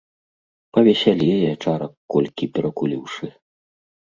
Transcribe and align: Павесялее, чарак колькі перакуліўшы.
Павесялее, 0.77 1.51
чарак 1.65 1.93
колькі 2.15 2.45
перакуліўшы. 2.57 3.25